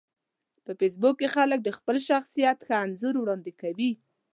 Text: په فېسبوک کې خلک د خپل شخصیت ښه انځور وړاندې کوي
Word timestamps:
په 0.65 0.71
فېسبوک 0.79 1.15
کې 1.19 1.27
خلک 1.35 1.59
د 1.63 1.69
خپل 1.77 1.95
شخصیت 2.09 2.57
ښه 2.67 2.75
انځور 2.85 3.15
وړاندې 3.17 3.51
کوي 3.61 3.91